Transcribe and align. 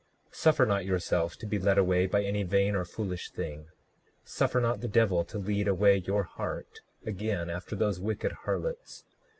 39:11 0.31 0.35
Suffer 0.35 0.65
not 0.65 0.83
yourself 0.85 1.37
to 1.37 1.45
be 1.45 1.59
led 1.59 1.77
away 1.77 2.07
by 2.07 2.23
any 2.23 2.41
vain 2.41 2.75
or 2.75 2.83
foolish 2.83 3.29
thing; 3.29 3.67
suffer 4.23 4.59
not 4.59 4.81
the 4.81 4.87
devil 4.87 5.23
to 5.23 5.37
lead 5.37 5.67
away 5.67 5.97
your 5.97 6.23
heart 6.23 6.79
again 7.05 7.51
after 7.51 7.75
those 7.75 7.99
wicked 7.99 8.31
harlots. 8.31 9.03